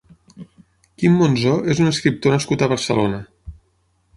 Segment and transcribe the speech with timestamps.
[1.03, 3.21] Quim Monzó és un escriptor nascut a Barcelona.